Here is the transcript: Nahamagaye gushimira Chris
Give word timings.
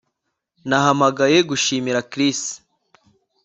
Nahamagaye 0.67 1.37
gushimira 1.49 1.99
Chris 2.11 2.39